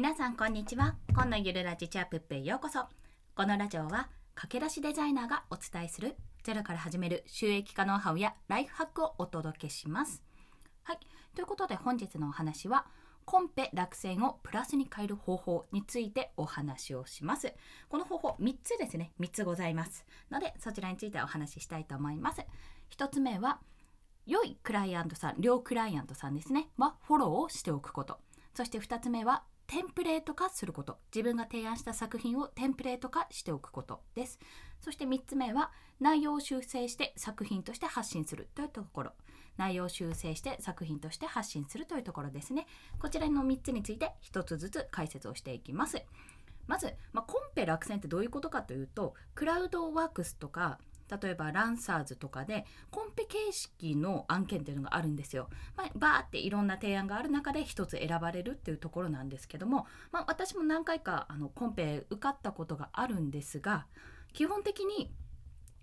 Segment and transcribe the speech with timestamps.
[0.00, 0.94] 皆さんこんにちは。
[1.10, 2.86] 今のゆるラジチャプップへようこそ。
[3.36, 10.22] このラジオは駆け出しデザイナーがお伝えするゼロから始める収益化ノウハウやライフハックをお届けします。
[10.84, 10.98] はい。
[11.34, 12.86] ということで本日のお話は
[13.26, 17.52] コンペ落選をプラスに変える方法についてお話をします。
[17.90, 19.12] この方法3つですね。
[19.20, 20.06] 3つございます。
[20.30, 22.40] のでそちらについてお話ししたいと思います。
[22.96, 23.60] 1つ目は
[24.24, 26.70] 良いクライアントさん両クライアントさんですね。
[26.78, 28.18] はフォローをしておくこと。
[28.54, 30.98] そして2つ目はテンプレート化すること。
[31.14, 34.40] 自分が提案した作品をテンプレート化しておくことです。
[34.80, 35.70] そして3つ目は
[36.00, 38.48] 内容を修正して作品として発信する。
[38.56, 39.12] というところ。
[39.56, 42.66] 内容を修正して作品として発信するというところですね。
[42.98, 46.02] こちらの3つについて1つずつ解説をしていきます。
[46.66, 50.78] まず、まあ、コンペ落選ってどういうことかというとクラウドワークスとか
[51.10, 55.48] 例えばランサーズとかでコンペ形式の案件っていうのがあるんですよ。
[55.76, 63.86] まあ、バーっていろんな提案がある中で一つ選ばれるっていうところなんですけども、まあ、私も何回かあのコンペ受かったことがあるんですが
[64.32, 65.12] 基本的に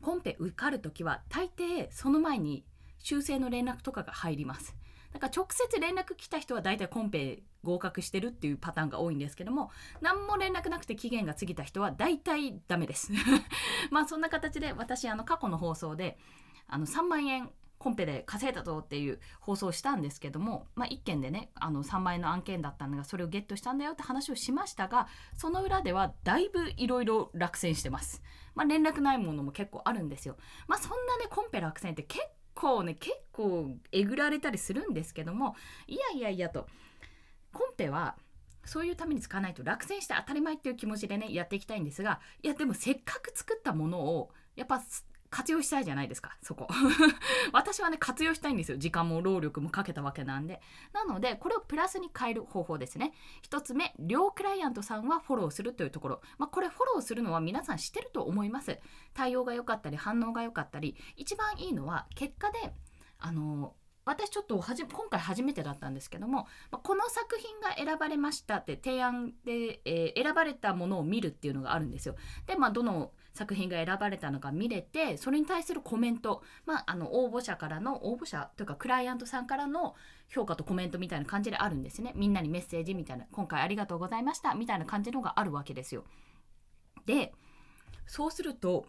[0.00, 2.64] コンペ受かる時は大抵その前に
[3.02, 4.74] 修正の連絡とかが入ります。
[5.12, 13.12] だから直接連絡来た人は大体コンペ合格してるっていうパターンが多いんですけども何も連絡なくて期限が過ぎた人は大体ダメです
[13.90, 16.18] まあそんな形で私あの過去の放送で
[16.66, 28.22] あの3万円コンペで稼いだぞっていう放送をしたんですけども、まあ、1件でねあの3万円の案件だったんだがそれをゲットしたんだよって話をしましたがその裏ではだいぶいろいろ落選してます。
[28.54, 30.36] まあ、連絡ないものも結構あるんですよ。
[30.68, 32.22] まあ、そんなねコンペ落選って結
[32.54, 36.66] 構ね結構えぐられたりするんですけどもいやいやいやと。
[37.52, 38.16] コンペは
[38.64, 44.82] そういうために使わないと落選して当たり前っていう気持ちでねやっていきたいんですがいやでもせっかく作ったものをやっぱ
[45.32, 46.68] 活用したいじゃないですかそこ。
[47.52, 48.76] 私はね活用したいんですよ。
[48.76, 50.60] 時間も労力もかけたわけなんで。
[50.92, 53.14] なのでこれをプラスに変える方法ですね。
[53.48, 58.78] 1つ目両クライアントさんはフォローするというところ、まあ、これフォローするのは皆さん知ってると思います。
[59.14, 60.96] 対応が良かったり反応が良かったり。
[61.16, 62.74] 一番いいのは結果で
[63.18, 72.16] あの私ちょっとはじ今回初めてだったんですけどもまこの作品が選ばれましたって提案で、えー、選ばれたものを見るっていうのがあるんですよ。
[72.46, 79.94] でまあどの作品が選ばれたのか見れてそれに対するコメント、まあ、あの応募者からの応募者というかクライアントさんからの
[80.28, 86.04] 評価とコメントみたいな感じであるんですねみんなにメッセージみたいな今回ありがとうございましたみたいな感じのがあるわけですよ。
[87.06, 87.32] で
[88.06, 88.86] そうすると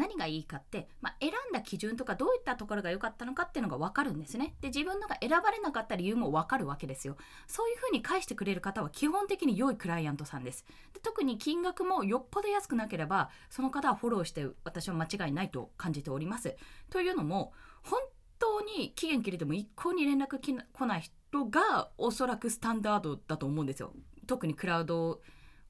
[0.00, 4.54] 何がいいかって、まあ、選んだ基準とかどういったところが良かったのかっていうのが分かるんですね。
[4.62, 7.18] で自分のが選ばれなかった理由も分かるわけですよ。
[7.46, 10.64] そういうふうに返してくれる方は基本的に良いクライアントさんです。
[10.94, 16.56] で特に金額もよっぽど安くなければその方はフォローして私は間違いないと感じております。
[16.88, 17.52] というのも
[17.82, 18.00] 本
[18.38, 23.92] 当に期限切れても一向に連絡来ない人がおそらくスタンダードだと思うんですよ。
[24.26, 25.20] 特にクラウド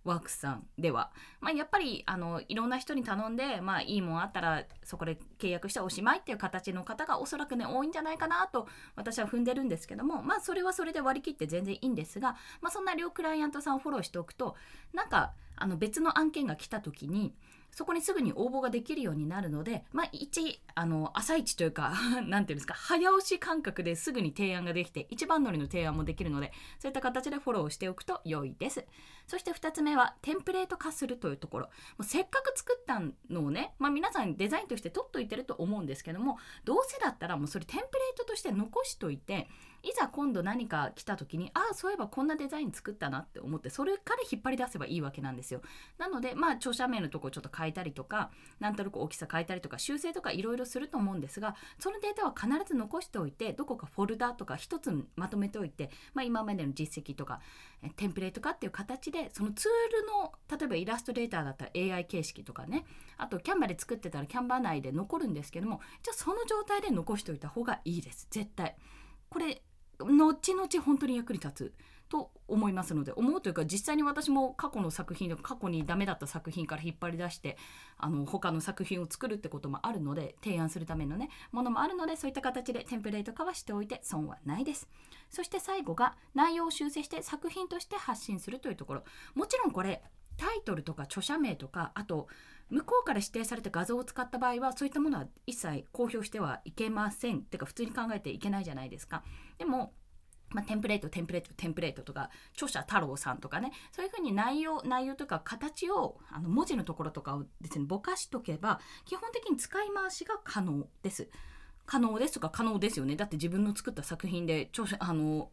[0.04, 8.66] ワークスさんでは、まあ、やっぱりあのいろんな人に頼んで、まあ、いいもんあったらそこで契約しておしまいっていう形の方がおそらくね多いんじゃないかなと
[8.96, 14.56] 私は踏んでるんですけどもまあそれはそれで割り切って全然いいんですが、まあ、そんな両クライアントさんをフォローしておくと
[14.94, 17.34] なんかあの別の案件が来た時に
[17.72, 21.94] そこにすぐに応募ができるようになるので、まあ、一あの朝一というか
[22.26, 28.84] 何ていうんですか早押し感覚ですぐに提案ができて一番乗りの提案もできるのでそういった形でフォローしておくと良いです。
[29.26, 31.66] そして2つ目はテンプレート化するというところ。
[31.66, 31.70] も
[32.00, 39.48] うせっかく作ったのをね、まあ、皆さんデザインとして取っといてると思うんですけどもどうせだったらもうそれテンプレートとして残しといて
[39.82, 45.62] いざ今度何か来た時にああそういえばこんなデザイン作ったなって思ってそれから引っ張り出せばいいわけなんですよ
[45.98, 57.40] なのでまあ著者名のとこちょっと変えたりとかなんとなく大きさ変えたりとか修正とかいろいろすると思うんですがそのデータは必ず残しておいてどこかフォルダとか一つまとめておいて、まあ、今までの実績とか
[57.96, 62.84] テンプレート化っていう形でそのツールの例えばイラストレーターだったら AI 形式とかね
[63.16, 68.76] あとキャンバで作ってたらキャンバー内で残るんですけどもじゃあその状態で残しておいた方がいいです絶対。
[69.30, 69.62] これ
[70.04, 71.74] 後々本当に役に立つ
[72.10, 77.56] と思いますので思うというか実際に私も過去の作品過去にダメだった作品から引っ張り出して
[77.96, 84.88] あの他の作品を作るってこともあるので提案するためのねものもあるのでそういった形でテンプレート化はしておいて損はないです。
[85.30, 89.04] そして最後が内容を修正して作品として発信するというところ。
[89.36, 90.02] もちろんこれ
[90.36, 92.26] タイトルとか著者名とかあと
[92.70, 97.38] 向こうから指定された画像を使った場合はそういったものは一切公表してはいけません。
[97.38, 99.22] っていうか普通に考えていけないじゃないですか。
[99.58, 99.92] でも
[100.52, 111.28] まあ、テンプレートテンプレートテンプレートとか著者太郎さんとかねそういうふうに内容内容とか形をあの文字のところとかをですねぼかしとけば基本的に使い回しが可能です。
[111.86, 113.16] 可能ですとか可能ですよね。
[113.16, 115.50] だって自分の作った作品で著者あの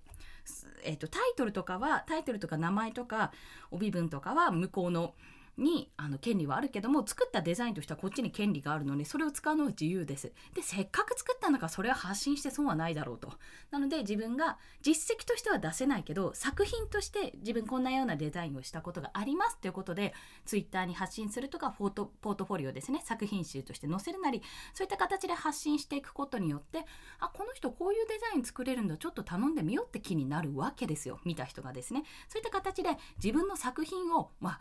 [0.83, 3.33] えーと、タイトルとかはタイトルとか名前とか
[3.69, 5.13] 帯文とかは向こうの
[5.57, 10.31] にあの権利はあるけども作ったデザインとしてはこっちに権利があるのでそれを使うのは自由です。
[10.53, 13.33] でせっかく作ったんだからそれは発信して損はないだろうと。
[13.71, 20.13] なので自分が実績としては出せないけど作品として自分こんなようなデザインをしたことがありますということで
[20.45, 24.41] Twitter に発信するとかフォートポートフォリオですね作品集として載せるなり
[24.73, 26.85] そういった形で発信していくことによって
[27.19, 32.03] あこの人こういうデザイン作れるんだちょっと頼んでみようって気になるわけですよ見た人がですね。
[32.27, 32.89] そういった形で
[33.23, 34.59] 自分の作品をまあ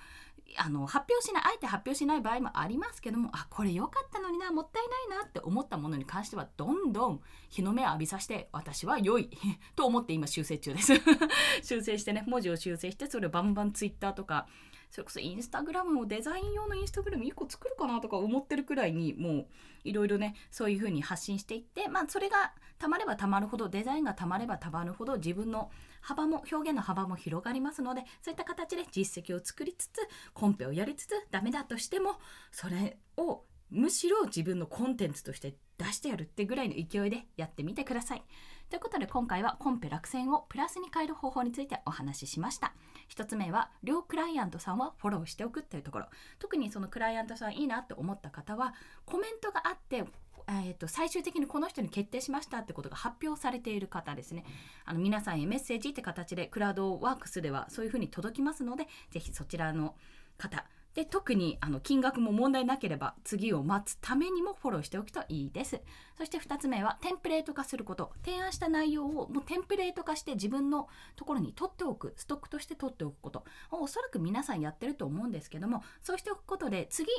[0.58, 9.30] あの発表しないあえて発表しない場合もありますけどもあこれ良かったのになもったいないなって思ったものに関してはどんどん日の目を浴びさせて私は良い
[9.76, 10.94] と思って今修正中です。
[11.62, 14.46] 修正してね文字を修正してそれをバンバン Twitter とか
[14.90, 19.46] それこそインスタグラムもデザイン用のインスタグラム1個作るかなとか思ってるくらいにもう
[19.84, 30.00] いろいろねそういう風に発信していってまあそれがたまればたまるほどデザインがたまればたまるほど自分の幅も表現の幅も広がりますのでそういった形で実績を作りつつ
[30.34, 32.12] コンペをやりつつダメだとしても
[32.52, 38.22] それをむしろ自分のコンテンツとして出してやるってぐらいの勢いでやってみてください。
[38.68, 42.72] ということで今回はコンペ落選をプラスに変える方法についてお話ししました。
[43.08, 46.06] 1つ目は両クライアントさんはフォローしておくっていうところ
[46.38, 48.74] 特にそのクライアントさんいいなって思った方は
[49.04, 50.04] コメントがあって
[50.48, 54.44] えーと、最終的にこの人に決定しましたってことが発表されている方ですね
[54.84, 59.96] あの皆さんへメッセージって形でクラウドワークスではそういうふうに届きますので是非そちらの
[60.38, 60.64] 方
[60.96, 65.82] で特にあの金額も問題なければ次を待つためにもフォローしておくといいです。
[66.16, 68.12] そして2つ目はテンプレート化すること。
[68.24, 72.14] 提案した内容をもうテンプレート化して自分のところに取っておく。
[72.16, 73.44] ストックとして取っておくこと。
[73.70, 77.10] おそらく皆さんやってると思うんですけどもそうしておくことで次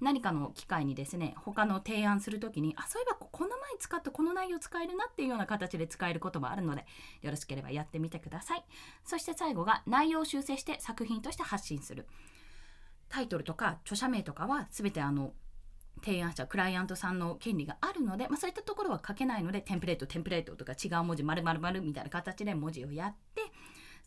[0.00, 6.84] 何かの機会にですね他の提案する時にあそういえばこの前使ったこの内容使えるなっていうような形で使えることもあるので
[7.22, 8.64] よろしければやってみてください。
[9.04, 12.08] そして最後が内容を修正して作品として発信する。
[13.10, 15.32] タイトルとか著者名とかは全てあの
[16.02, 23.42] 提案者クライアントさんの権利があるので、まあ、そういったところは書けないのでテンプレートテンプレートとか違う文字丸々丸みたいな形で文字をやって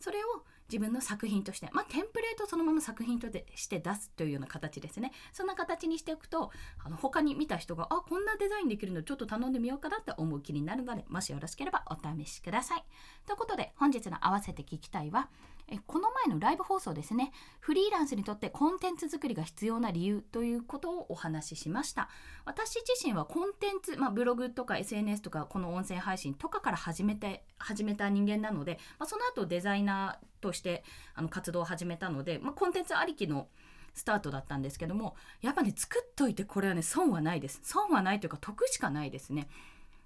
[0.00, 5.12] それを自分の作品として、まあ、テンプレートそのまま作品として出すというような形ですね。
[5.32, 6.50] そんな形にしておくと
[6.82, 12.84] あの他に見た人があこんなデザインできるのちょっと頼んでみようかなって思う気になるのでもしよろしければお試しください。
[13.26, 15.28] ということで本日の合わせて聞きたいは
[15.68, 17.32] えこの前のライブ放送ですね。
[17.60, 22.08] フリーランスにとってコンテンツ作りが必要な理由ということをお話ししました。
[22.44, 30.84] 私自身はコンテンツ、まあ、ブログとか SNS とかこの音声配信とかから始めて始めた人間なので、まあ、その後デザイナーとして
[31.14, 33.48] あの活動を始めたので、まあ、コンテンツありきの
[33.94, 37.60] スタートだったんですけどもやっぱね作っといてこれはね損はないです。
[37.62, 39.48] 損はないというか得しかないですね。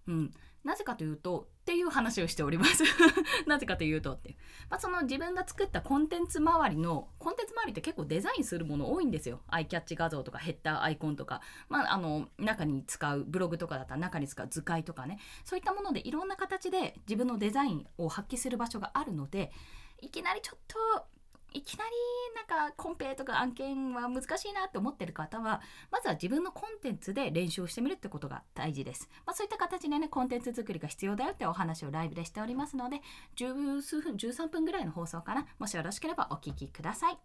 [0.06, 0.30] うん。
[0.64, 2.82] なぜかというとっていう話をしております。
[3.46, 4.38] なぜかというとって、
[4.70, 9.42] まあ、その自分が作ったコンテンツ周りのコンテンツ周りって結構デザインするもの多いんですよ。
[9.48, 15.18] アイキャッチ画像とかヘッダーアイコンとか、まあ、あの中に使うブログとかだったら中に使う図解とかね。
[15.44, 19.52] そういったものでいろんな形で自分のデザインを発揮する場所があるので
[20.00, 21.06] いきなりちょっと
[21.52, 21.90] いきなり
[22.34, 25.60] なんかコンペとか案件は難しいなって思ってる方は
[25.90, 29.08] まずは自分のコンテンツで練習をしてみるってことが大事です。
[29.26, 33.00] まあ、そういった形でねコンテンツ作りが必要だよってお話をライブでしておりますので
[33.36, 37.18] 十数分13分ぐらいの放送かなもしよろしければお聴きください。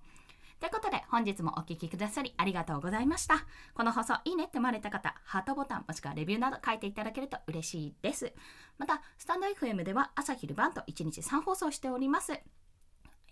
[0.60, 3.46] ということで本日もお聴きくださりありがとうございました。
[3.74, 8.32] この放送いいねって思われた方、ハートボタンもしくはレビューなど書いていただけると嬉しいです。
[8.78, 12.40] また、スタンド FM では朝昼晩と1日3放送しております。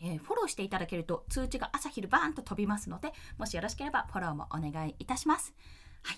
[0.02, 5.54] えー、フォローしていただけると通知が朝昼バーンと飛びますので、もしよろしければフォローもお願いいたします。
[6.04, 6.18] はい。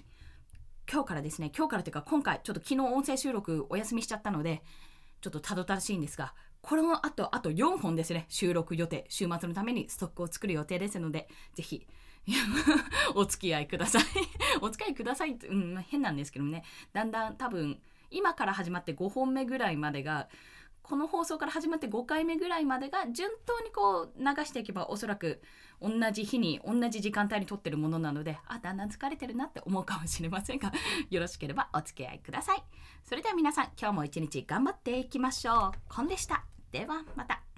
[0.92, 4.64] 今日からですね、今日からというか今回ちょっと昨日音声収録お休みしちゃったので、
[5.22, 11.86] ちょっとたどたらしいんですが、これもあと、あと4本ですね、収録予定、週末のためにストックを作る予定ですので、ぜひ、
[13.16, 14.04] お付き合いください
[14.62, 16.64] お付き合いくださいって、うん、変なんですけどね、
[16.94, 20.30] だんだん多分、今から始まって5本目ぐらいまでが、
[20.84, 25.42] この放送から始まって5回目ぐらいまでが順当にこう流していけばおそらく
[25.82, 30.72] 同じ日に同じ時間帯に撮ってるものなのであだんだん疲れてるなって思うかもしれませんが
[31.10, 32.64] よろしければお付き合いください。
[33.04, 35.72] それでは皆さん今日も一日頑張っていきましょう。
[35.90, 36.46] コンでした。
[36.72, 37.53] ではまた。